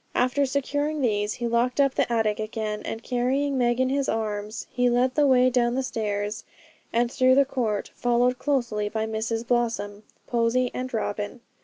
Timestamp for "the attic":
1.93-2.39